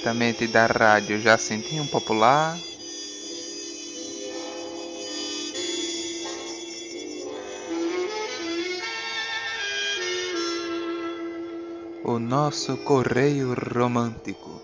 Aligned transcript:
diretamente 0.00 0.48
da 0.48 0.66
rádio 0.66 1.20
Jacintinho 1.20 1.86
Popular. 1.86 2.58
O 12.02 12.18
nosso 12.18 12.78
correio 12.78 13.54
romântico. 13.54 14.62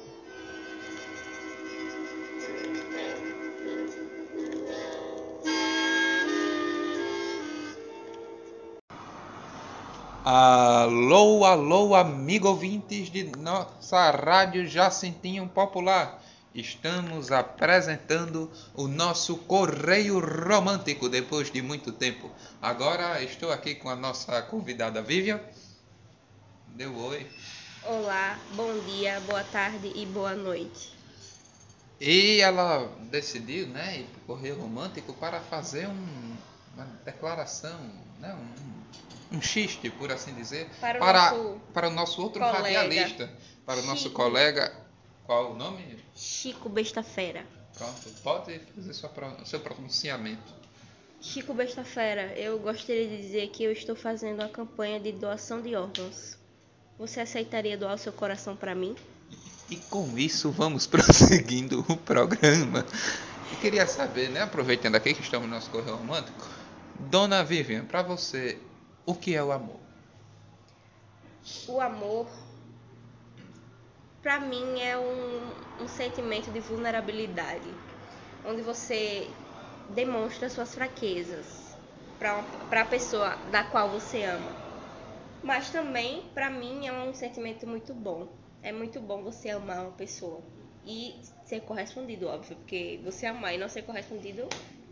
Alô, 10.28 11.44
alô, 11.44 11.94
amigo 11.94 12.48
ouvintes 12.48 13.08
de 13.08 13.22
nossa 13.38 14.10
rádio 14.10 14.66
Jacintinho 14.66 15.48
Popular. 15.48 16.20
Estamos 16.52 17.30
apresentando 17.30 18.50
o 18.74 18.88
nosso 18.88 19.36
Correio 19.36 20.18
Romântico 20.18 21.08
depois 21.08 21.48
de 21.48 21.62
muito 21.62 21.92
tempo. 21.92 22.28
Agora 22.60 23.22
estou 23.22 23.52
aqui 23.52 23.76
com 23.76 23.88
a 23.88 23.94
nossa 23.94 24.42
convidada 24.42 25.00
Vivian. 25.00 25.40
Deu 26.74 26.92
oi. 26.96 27.24
Olá, 27.84 28.36
bom 28.56 28.76
dia, 28.80 29.20
boa 29.28 29.44
tarde 29.44 29.92
e 29.94 30.04
boa 30.06 30.34
noite. 30.34 30.92
E 32.00 32.40
ela 32.40 32.90
decidiu, 33.12 33.68
né, 33.68 34.00
ir 34.00 34.06
para 34.06 34.22
o 34.22 34.26
Correio 34.26 34.60
Romântico 34.60 35.12
para 35.12 35.38
fazer 35.38 35.86
um, 35.86 36.36
uma 36.76 36.84
declaração, 37.04 37.78
né, 38.20 38.32
um 38.34 38.76
um 39.32 39.42
xiste, 39.42 39.90
por 39.90 40.10
assim 40.12 40.32
dizer, 40.34 40.68
Para 40.80 40.98
o 40.98 41.00
para, 41.00 41.30
nosso 41.30 41.60
para 41.72 41.88
o 41.88 41.90
nosso 41.90 42.22
outro 42.22 42.40
colega, 42.40 42.82
radialista, 42.82 43.30
para 43.64 43.80
o 43.80 43.82
nosso 43.82 44.04
Chico. 44.04 44.14
colega. 44.14 44.72
Qual 45.24 45.52
o 45.52 45.56
nome? 45.56 45.98
Chico 46.14 46.68
Besta 46.68 47.02
Fera. 47.02 47.44
Pronto, 47.76 48.08
pode 48.22 48.60
fazer 48.74 48.94
sua, 48.94 49.10
seu 49.44 49.60
pronunciamento. 49.60 50.54
Chico 51.20 51.52
Besta 51.52 51.82
Fera, 51.82 52.32
eu 52.38 52.58
gostaria 52.58 53.08
de 53.08 53.16
dizer 53.16 53.48
que 53.48 53.64
eu 53.64 53.72
estou 53.72 53.96
fazendo 53.96 54.40
uma 54.40 54.48
campanha 54.48 55.00
de 55.00 55.12
doação 55.12 55.60
de 55.60 55.74
órgãos. 55.74 56.38
Você 56.98 57.20
aceitaria 57.20 57.76
doar 57.76 57.94
o 57.94 57.98
seu 57.98 58.12
coração 58.12 58.54
para 58.56 58.74
mim? 58.74 58.94
E 59.68 59.76
com 59.76 60.16
isso 60.16 60.50
vamos 60.52 60.86
prosseguindo 60.86 61.84
o 61.88 61.96
programa. 61.96 62.86
Eu 63.50 63.58
queria 63.58 63.86
saber, 63.86 64.30
né, 64.30 64.42
aproveitando 64.42 64.94
aqui 64.94 65.12
que 65.12 65.22
estamos 65.22 65.48
no 65.48 65.54
nosso 65.54 65.68
correio 65.70 65.96
romântico, 65.96 66.55
Dona 66.98 67.44
Vivian, 67.44 67.84
para 67.84 68.02
você, 68.02 68.58
o 69.04 69.14
que 69.14 69.34
é 69.34 69.42
o 69.42 69.52
amor? 69.52 69.80
O 71.68 71.80
amor, 71.80 72.26
para 74.22 74.40
mim, 74.40 74.80
é 74.80 74.98
um, 74.98 75.84
um 75.84 75.88
sentimento 75.88 76.50
de 76.50 76.60
vulnerabilidade, 76.60 77.72
onde 78.44 78.62
você 78.62 79.28
demonstra 79.90 80.48
suas 80.48 80.74
fraquezas 80.74 81.76
para 82.18 82.82
a 82.82 82.84
pessoa 82.84 83.36
da 83.50 83.62
qual 83.64 83.90
você 83.90 84.22
ama. 84.22 84.52
Mas 85.42 85.70
também, 85.70 86.22
para 86.34 86.50
mim, 86.50 86.86
é 86.86 86.92
um 86.92 87.14
sentimento 87.14 87.66
muito 87.66 87.94
bom. 87.94 88.28
É 88.62 88.72
muito 88.72 89.00
bom 89.00 89.22
você 89.22 89.50
amar 89.50 89.82
uma 89.82 89.92
pessoa 89.92 90.42
e 90.84 91.20
ser 91.44 91.60
correspondido, 91.60 92.26
óbvio, 92.26 92.56
porque 92.56 93.00
você 93.04 93.26
amar 93.26 93.54
e 93.54 93.58
não 93.58 93.68
ser 93.68 93.82
correspondido 93.82 94.42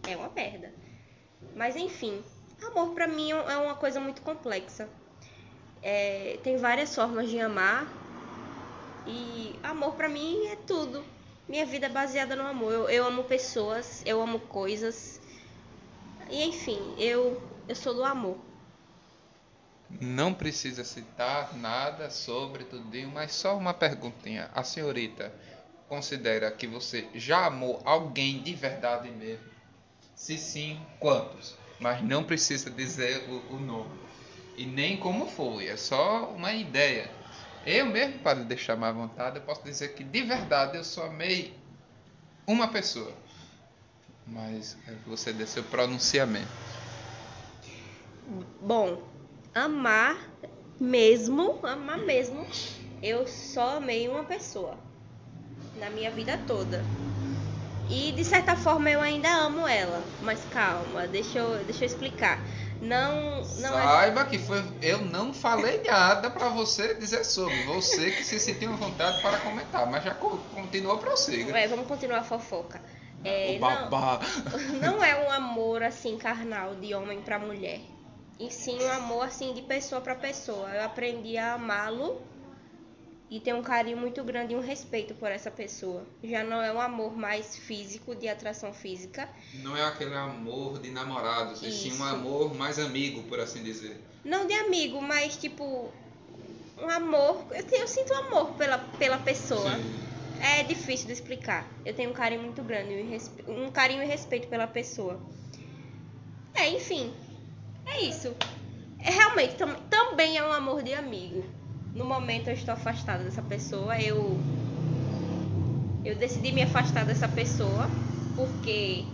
é 0.07 0.17
uma 0.17 0.29
merda. 0.29 0.73
Mas 1.55 1.77
enfim, 1.77 2.23
amor 2.67 2.95
para 2.95 3.07
mim 3.07 3.31
é 3.31 3.57
uma 3.57 3.75
coisa 3.75 4.01
muito 4.01 4.23
complexa. 4.23 4.89
É, 5.83 6.39
tem 6.43 6.57
várias 6.57 6.95
formas 6.95 7.29
de 7.29 7.39
amar 7.39 7.87
e 9.07 9.59
amor 9.63 9.93
pra 9.93 10.09
mim 10.09 10.47
é 10.47 10.57
tudo. 10.57 11.05
Minha 11.49 11.67
vida 11.67 11.87
é 11.87 11.91
baseada 11.91 12.35
no 12.35 12.47
amor. 12.47 12.73
Eu, 12.73 12.89
eu 12.89 13.07
amo 13.07 13.25
pessoas, 13.25 14.03
eu 14.07 14.21
amo 14.21 14.41
coisas. 14.41 15.21
E 16.31 16.43
enfim, 16.43 16.79
eu, 16.99 17.41
eu 17.69 17.75
sou 17.75 17.95
do 17.95 18.03
amor. 18.03 18.39
Não 20.01 20.33
precisa 20.33 20.83
citar 20.83 21.55
nada 21.57 22.11
sobre 22.11 22.65
tudinho, 22.65 23.11
mas 23.11 23.33
só 23.33 23.57
uma 23.57 23.75
perguntinha. 23.75 24.51
A 24.55 24.65
senhorita 24.65 25.33
considera 25.89 26.51
que 26.51 26.67
você 26.67 27.07
já 27.15 27.47
amou 27.47 27.81
alguém 27.85 28.43
de 28.43 28.55
verdade 28.55 29.11
mesmo? 29.11 29.54
Se 30.15 30.39
sim, 30.39 30.81
quantos? 30.99 31.57
Mas 31.81 32.03
não 32.03 32.25
precisa 32.25 32.71
dizer 32.71 33.29
o, 33.29 33.57
o 33.57 33.61
nome. 33.61 33.99
E 34.57 34.65
nem 34.65 34.97
como 34.97 35.27
foi, 35.27 35.67
é 35.67 35.77
só 35.77 36.31
uma 36.31 36.53
ideia. 36.53 37.11
Eu 37.67 37.87
mesmo, 37.87 38.21
para 38.21 38.39
deixar 38.45 38.77
mais 38.77 38.95
à 38.95 38.99
vontade, 38.99 39.37
eu 39.37 39.43
posso 39.43 39.63
dizer 39.65 39.95
que 39.95 40.05
de 40.05 40.23
verdade 40.23 40.77
eu 40.77 40.85
só 40.85 41.07
amei 41.07 41.57
uma 42.47 42.69
pessoa. 42.69 43.13
Mas 44.27 44.77
é 44.87 44.93
você 45.07 45.33
dê 45.33 45.47
seu 45.47 45.65
pronunciamento. 45.65 46.49
Bom, 48.61 49.03
amar 49.55 50.17
mesmo, 50.81 51.59
amar 51.67 51.99
mesmo, 51.99 52.47
eu 53.03 53.27
só 53.27 53.77
amei 53.77 54.09
uma 54.09 54.25
pessoa 54.25 54.79
na 55.79 55.91
minha 55.91 56.11
vida 56.11 56.39
toda. 56.47 56.83
E 57.87 58.13
de 58.13 58.25
certa 58.25 58.57
forma 58.57 58.91
eu 58.91 59.01
ainda 59.01 59.29
amo 59.29 59.67
ela, 59.69 60.15
mas 60.21 60.45
calma, 60.45 61.07
deixa 61.09 61.39
eu, 61.39 61.65
deixa 61.65 61.85
eu 61.85 61.87
explicar. 61.87 62.47
Não, 62.81 63.49
não 63.57 63.79
é 63.79 63.87
Saiba 63.87 64.25
que 64.27 64.39
foi, 64.39 64.63
eu 64.83 65.01
não 65.05 65.33
falei 65.33 65.83
nada 65.85 66.31
para 66.31 66.49
você 66.51 66.95
dizer 66.95 67.25
sobre. 67.25 67.63
Você 67.63 68.13
que 68.13 68.23
se 68.25 68.39
sentiu 68.41 68.73
à 68.73 68.77
vontade 68.77 69.21
para 69.23 69.39
comentar, 69.39 69.91
mas 69.91 70.05
já 70.05 70.15
co- 70.15 70.39
continua 70.51 70.99
prossiga. 70.99 71.53
É, 71.53 71.67
vamos 71.69 71.87
continuar 71.89 72.19
a 72.21 72.25
fofoca. 72.25 72.83
É, 73.23 73.57
o 73.57 73.61
não, 73.61 73.91
babá. 73.91 74.21
não 74.81 75.03
é 75.03 75.17
um 75.27 75.31
amor 75.31 75.83
assim 75.83 76.19
carnal 76.19 76.75
de 76.77 76.95
homem 76.95 77.23
pra 77.23 77.39
mulher. 77.39 77.81
E 78.39 78.51
sim 78.51 78.83
um 78.83 78.91
amor 78.91 79.23
assim 79.27 79.55
de 79.55 79.63
pessoa 79.63 80.01
pra 80.01 80.15
pessoa. 80.15 80.71
Eu 80.75 80.83
aprendi 80.85 81.37
a 81.39 81.55
amá-lo 81.55 82.21
e 83.31 83.41
ter 83.41 83.55
um 83.55 83.63
carinho 83.63 83.97
muito 83.97 84.23
grande 84.23 84.53
e 84.53 84.57
um 84.57 84.61
respeito 84.61 85.15
por 85.15 85.31
essa 85.31 85.51
pessoa. 85.51 86.07
Já 86.23 86.45
não 86.45 86.61
é 86.63 86.73
um 86.73 86.81
amor 86.81 87.17
mais 87.17 87.57
físico, 87.57 88.15
de 88.15 88.29
atração 88.29 88.73
física. 88.73 89.29
Não 89.55 89.77
é 89.77 89.83
aquele 89.83 90.15
amor 90.15 90.79
de 90.79 90.91
namorados, 90.91 91.63
e 91.63 91.73
sim 91.73 91.93
um 91.99 92.05
amor 92.05 92.55
mais 92.55 92.79
amigo, 92.79 93.23
por 93.25 93.41
assim 93.41 93.63
dizer. 93.63 93.99
Não 94.25 94.47
de 94.47 94.53
amigo, 94.55 95.01
mas 95.01 95.37
tipo 95.37 95.91
um 96.79 96.89
amor. 96.91 97.47
Eu, 97.51 97.63
te- 97.67 97.75
eu 97.77 97.89
sinto 97.89 98.13
amor 98.15 98.53
pela, 98.55 98.79
pela 98.79 99.19
pessoa. 99.19 99.71
Sim. 99.77 100.05
É 100.41 100.63
difícil 100.63 101.07
de 101.07 101.13
explicar. 101.13 101.67
Eu 101.87 101.95
tenho 101.95 102.11
um 102.11 102.13
carinho 102.13 102.43
muito 102.43 102.63
grande, 102.63 102.91
e 102.93 103.51
um 103.51 103.71
carinho 103.71 104.03
e 104.03 104.07
respeito 104.07 104.49
pela 104.49 104.67
pessoa. 104.67 105.19
É, 106.55 106.69
enfim. 106.69 107.13
É 107.87 108.03
isso. 108.03 108.35
É 108.99 109.11
realmente 109.11 109.55
tam- 109.57 109.75
também 109.89 110.37
é 110.37 110.45
um 110.47 110.53
amor 110.53 110.83
de 110.83 110.93
amigo. 110.93 111.45
No 111.95 112.05
momento 112.05 112.49
eu 112.49 112.55
estou 112.55 112.75
afastada 112.75 113.23
dessa 113.23 113.43
pessoa, 113.43 113.99
eu 114.01 114.37
eu 116.05 116.15
decidi 116.17 116.53
me 116.53 116.63
afastar 116.63 117.05
dessa 117.07 117.29
pessoa 117.29 117.87
porque 118.37 119.05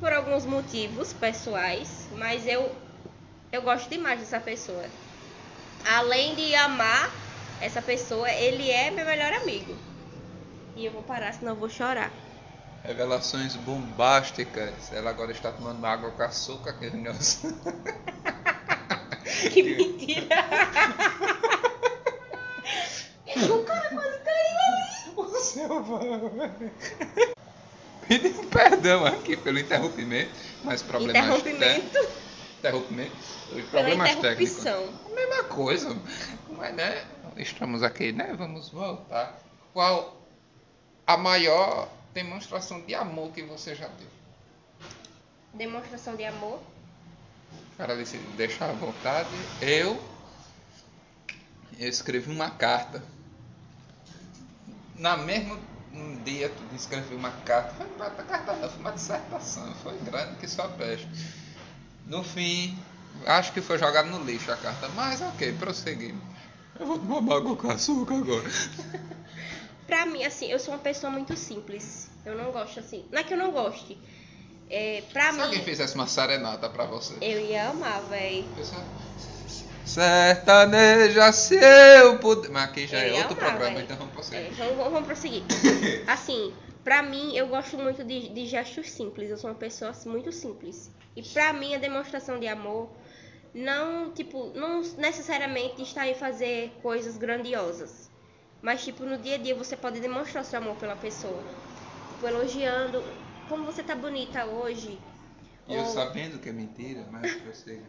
por 0.00 0.12
alguns 0.12 0.44
motivos 0.44 1.12
pessoais, 1.12 2.08
mas 2.18 2.46
eu 2.46 2.74
eu 3.52 3.62
gosto 3.62 3.88
demais 3.88 4.18
dessa 4.20 4.40
pessoa. 4.40 4.84
Além 5.84 6.34
de 6.34 6.54
amar 6.56 7.10
essa 7.60 7.80
pessoa, 7.80 8.28
ele 8.30 8.70
é 8.70 8.90
meu 8.90 9.04
melhor 9.04 9.32
amigo. 9.34 9.76
E 10.74 10.84
eu 10.84 10.92
vou 10.92 11.02
parar, 11.02 11.32
senão 11.32 11.52
eu 11.52 11.58
vou 11.58 11.68
chorar. 11.68 12.12
Revelações 12.84 13.54
bombásticas. 13.56 14.92
Ela 14.92 15.10
agora 15.10 15.30
está 15.30 15.52
tomando 15.52 15.84
água 15.84 16.10
com 16.10 16.22
açúcar, 16.22 16.72
que 16.78 16.90
negócio. 16.90 17.52
Que 19.52 19.62
mentira! 19.62 20.36
o 23.40 23.64
cara 23.64 23.88
quase 23.88 24.18
caiu 24.18 24.58
ali. 24.58 25.12
O 25.16 25.28
seu 25.40 25.82
vai. 25.82 26.60
Pedindo 28.08 28.46
perdão 28.48 29.06
aqui 29.06 29.36
pelo 29.36 29.58
interrompimento, 29.58 30.30
mas 30.64 30.82
problemas 30.82 31.24
Interrompimento 31.24 31.90
técnicos. 31.90 32.22
Interrompimento. 32.58 33.16
Os 33.52 33.64
problemas 33.66 34.14
técnicos. 34.16 34.66
A 34.66 35.14
mesma 35.14 35.44
coisa. 35.44 35.96
Mas, 36.50 36.74
né? 36.74 37.04
Estamos 37.36 37.82
aqui, 37.82 38.12
né? 38.12 38.34
Vamos 38.36 38.70
voltar. 38.70 39.38
Qual 39.72 40.20
a 41.06 41.16
maior 41.16 41.88
demonstração 42.12 42.80
de 42.82 42.94
amor 42.94 43.32
que 43.32 43.42
você 43.42 43.74
já 43.74 43.86
deu? 43.86 44.08
Demonstração 45.54 46.16
de 46.16 46.24
amor. 46.24 46.60
Para 47.76 47.96
disse, 47.96 48.16
deixar 48.36 48.70
à 48.70 48.72
vontade. 48.72 49.30
Eu, 49.60 50.00
eu 51.78 51.88
escrevi 51.88 52.30
uma 52.30 52.50
carta. 52.50 53.02
Na 55.02 55.16
mesmo 55.16 55.58
dia 56.24 56.48
tu 56.48 56.76
escrevi 56.76 57.16
uma 57.16 57.32
carta. 57.44 57.74
Foi 57.74 57.86
uma 57.96 58.08
carta 58.10 58.52
não, 58.54 58.68
foi 58.70 58.78
uma 58.78 58.92
dissertação. 58.92 59.74
Foi 59.82 59.98
grande 59.98 60.36
que 60.36 60.46
só 60.46 60.68
peste. 60.68 61.08
No 62.06 62.22
fim, 62.22 62.78
acho 63.26 63.52
que 63.52 63.60
foi 63.60 63.78
jogado 63.78 64.08
no 64.10 64.24
lixo 64.24 64.52
a 64.52 64.56
carta. 64.56 64.88
Mas 64.90 65.20
ok, 65.20 65.54
prosseguimos. 65.54 66.22
Eu 66.78 66.86
vou 66.86 66.98
tomar 67.00 67.36
água 67.36 67.56
com 67.56 67.68
açúcar 67.68 68.14
agora. 68.14 68.48
Pra 69.88 70.06
mim, 70.06 70.22
assim, 70.24 70.46
eu 70.46 70.58
sou 70.60 70.72
uma 70.72 70.80
pessoa 70.80 71.10
muito 71.10 71.36
simples. 71.36 72.08
Eu 72.24 72.36
não 72.36 72.52
gosto 72.52 72.78
assim. 72.78 73.04
Não 73.10 73.18
é 73.18 73.24
que 73.24 73.34
eu 73.34 73.38
não 73.38 73.50
goste. 73.50 73.98
É, 74.70 75.02
pra 75.12 75.32
Se 75.32 75.36
mim. 75.36 75.42
alguém 75.44 75.64
fizesse 75.64 75.96
uma 75.96 76.06
serenata 76.06 76.68
pra 76.68 76.84
você. 76.84 77.14
Eu 77.20 77.40
ia 77.40 77.70
amar, 77.70 78.00
véi. 78.02 78.48
Pessoal, 78.54 78.84
Sertaneja, 79.84 81.32
se 81.32 81.56
eu 81.56 82.18
puder. 82.18 82.50
Mas 82.50 82.64
aqui 82.64 82.86
já 82.86 82.98
Eu 82.98 83.02
é 83.02 83.10
ia 83.10 83.18
outro 83.18 83.36
programa, 83.36 83.80
então 83.80 83.96
vamos 83.96 84.12
É, 84.12 84.14
prosseguir. 84.14 84.54
vamos, 84.56 84.76
vamos- 84.76 84.92
vamos 84.92 85.06
prosseguir. 85.06 85.42
Assim, 86.06 86.54
pra 86.84 87.02
mim, 87.02 87.36
eu 87.36 87.48
gosto 87.48 87.76
muito 87.78 88.02
de, 88.04 88.28
de 88.28 88.46
gestos 88.46 88.90
simples. 88.90 89.30
Eu 89.30 89.36
sou 89.36 89.50
uma 89.50 89.56
pessoa 89.56 89.90
assim, 89.90 90.08
muito 90.08 90.32
simples. 90.32 90.90
E 91.16 91.22
pra 91.22 91.52
mim, 91.52 91.74
a 91.74 91.78
demonstração 91.78 92.38
de 92.40 92.46
amor 92.48 92.88
não, 93.54 94.10
tipo, 94.12 94.52
não 94.54 94.80
necessariamente 94.98 95.82
está 95.82 96.06
em 96.08 96.14
fazer 96.14 96.72
coisas 96.82 97.16
grandiosas. 97.16 98.10
Mas, 98.62 98.84
tipo, 98.84 99.04
no 99.04 99.18
dia 99.18 99.34
a 99.34 99.38
dia 99.38 99.54
você 99.54 99.76
pode 99.76 100.00
demonstrar 100.00 100.44
seu 100.44 100.58
amor 100.58 100.76
pela 100.76 100.96
pessoa. 100.96 101.42
Tipo, 102.08 102.26
elogiando. 102.28 103.02
Como 103.48 103.64
você 103.64 103.82
tá 103.82 103.94
bonita 103.94 104.44
hoje. 104.46 104.98
E 105.68 105.74
eu 105.74 105.80
Ou- 105.82 105.86
sabendo 105.88 106.38
que 106.38 106.48
é 106.48 106.52
mentira, 106.52 107.04
mas 107.10 107.32
prossiga. 107.34 107.82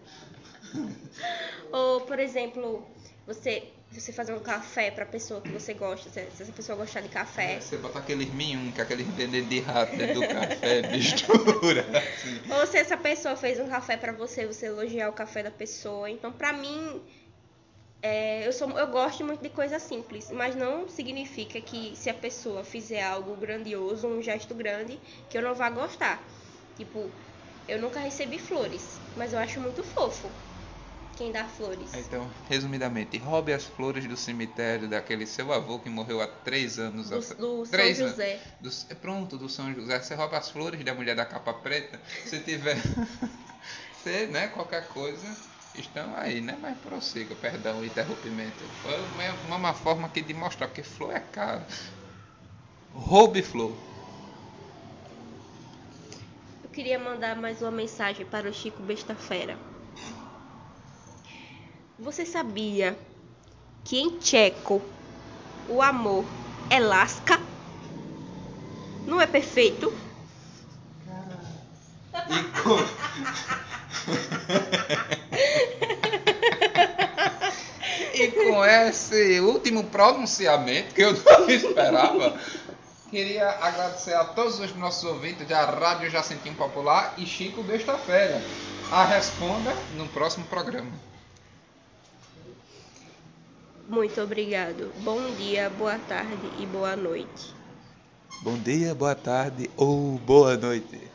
Ou, 1.72 2.02
por 2.02 2.20
exemplo, 2.20 2.86
você, 3.26 3.64
você 3.92 4.12
fazer 4.12 4.34
um 4.34 4.40
café 4.40 4.92
pra 4.92 5.06
pessoa 5.06 5.42
que 5.42 5.50
você 5.50 5.74
gosta. 5.74 6.10
Se, 6.10 6.20
essa 6.20 6.52
pessoa 6.52 6.78
gostar 6.78 7.02
de 7.02 7.10
café. 7.10 7.60
Você 7.60 7.78
botar 7.78 8.00
aqueles 8.00 8.32
minhum, 8.34 8.72
que 8.72 8.80
é 8.80 8.84
aqueles 8.84 9.08
vendedores 9.08 9.50
de 9.50 9.60
rato 9.60 9.96
dentro 9.96 10.22
do 10.22 10.28
café, 10.28 10.82
mistura. 10.92 11.82
assim. 11.98 12.42
Ou 12.54 12.68
se 12.68 12.78
essa 12.78 12.98
pessoa 12.98 13.36
fez 13.36 13.60
um 13.60 13.68
café 13.68 13.98
pra 13.98 14.12
você, 14.12 14.46
você 14.46 14.68
elogiar 14.68 15.10
o 15.10 15.14
café 15.14 15.42
da 15.42 15.52
pessoa. 15.52 16.10
Então, 16.10 16.32
pra 16.32 16.54
mim, 16.54 17.02
é, 18.02 18.46
eu, 18.46 18.54
sou, 18.54 18.70
eu 18.78 18.88
gosto 18.88 19.24
muito 19.24 19.42
de 19.42 19.50
coisas 19.50 19.82
simples, 19.82 20.30
mas 20.30 20.56
não 20.56 20.90
significa 20.90 21.60
que 21.62 21.96
se 21.96 22.10
a 22.10 22.14
pessoa 22.14 22.64
fizer 22.64 23.02
algo 23.02 23.36
grandioso, 23.36 24.08
um 24.08 24.22
gesto 24.22 24.54
grande, 24.54 25.00
que 25.30 25.38
eu 25.38 25.42
não 25.42 25.56
vá 25.56 25.70
gostar. 25.70 26.24
Tipo, 26.76 27.12
eu 27.68 27.80
nunca 27.80 28.00
recebi 28.00 28.38
flores, 28.38 29.02
mas 29.16 29.32
eu 29.34 29.40
acho 29.40 29.60
muito 29.62 29.84
fofo 29.84 30.30
quem 31.18 31.32
dá 31.32 31.46
flores. 31.46 31.94
Então, 31.94 32.30
resumidamente, 32.50 33.18
roube 33.18 33.54
as 33.54 33.66
flores 33.66 34.06
do 34.06 34.18
cemitério 34.18 34.88
daquele 34.88 35.26
seu 35.26 35.52
avô 35.54 35.80
que 35.80 35.90
morreu 35.90 36.22
há 36.22 36.28
três 36.28 36.80
anos 36.80 37.10
Do, 37.10 37.18
atrás. 37.18 37.38
do 37.40 37.66
São 37.66 37.72
Três 37.72 38.00
anos. 38.00 38.12
José. 38.12 38.40
Do, 38.60 38.70
é 38.90 38.96
pronto, 38.96 39.38
do 39.38 39.50
São 39.50 39.74
José. 39.74 40.00
Você 40.00 40.16
rouba 40.16 40.38
as 40.38 40.50
flores 40.50 40.84
da 40.84 40.94
mulher 40.94 41.16
da 41.16 41.26
capa 41.26 41.54
preta. 41.54 42.00
Se 42.26 42.40
tiver. 42.40 42.78
Você, 44.04 44.28
né, 44.28 44.48
qualquer 44.48 44.88
coisa. 44.90 45.26
Estão 45.76 46.14
aí, 46.16 46.40
né? 46.42 46.56
Mas 46.62 46.78
prossiga, 46.80 47.34
perdão 47.36 47.80
o 47.80 47.86
interrompimento. 47.86 48.64
Foi 48.84 48.94
uma, 49.48 49.56
uma 49.58 49.74
forma 49.74 50.06
aqui 50.08 50.22
de 50.22 50.34
mostrar, 50.34 50.68
porque 50.68 50.84
flor 50.84 51.16
é 51.16 51.20
caro. 51.20 51.64
Roube 52.94 53.42
flor. 53.42 53.74
Eu 56.64 56.70
queria 56.70 57.00
mandar 57.00 57.36
mais 57.36 57.62
uma 57.62 57.72
mensagem 57.72 58.26
para 58.26 58.48
o 58.50 58.54
Chico 58.54 58.84
Besta 58.84 59.16
Fera. 59.16 59.58
Você 62.00 62.26
sabia 62.26 62.98
que 63.84 64.00
em 64.00 64.18
tcheco 64.18 64.82
o 65.70 65.80
amor 65.80 66.26
é 66.70 66.80
lasca? 66.80 67.40
Não 69.06 69.22
é 69.22 69.28
perfeito? 69.28 69.94
E 72.30 72.44
com... 72.62 72.80
e 78.16 78.32
com 78.32 78.66
esse 78.66 79.40
último 79.42 79.84
pronunciamento 79.84 80.96
que 80.96 81.04
eu 81.04 81.14
não 81.14 81.48
esperava, 81.54 82.36
queria 83.12 83.50
agradecer 83.50 84.16
a 84.16 84.26
todos 84.26 84.60
os 84.60 84.76
nossos 84.76 85.04
ouvintes 85.04 85.48
da 85.48 85.64
Rádio 85.66 86.10
Jacentim 86.10 86.56
Popular 86.56 87.14
e 87.20 87.28
Chico 87.28 87.62
Besta-feira. 87.62 88.42
A 88.92 89.06
responda 89.06 89.72
no 89.96 90.08
próximo 90.08 90.46
programa. 90.46 91.13
Muito 93.88 94.22
obrigado. 94.22 94.92
Bom 94.98 95.36
dia, 95.36 95.70
boa 95.70 96.00
tarde 96.00 96.50
e 96.58 96.66
boa 96.66 96.96
noite. 96.96 97.56
Bom 98.42 98.58
dia, 98.58 98.94
boa 98.94 99.16
tarde 99.16 99.70
ou 99.78 100.18
boa 100.20 100.58
noite. 100.58 101.13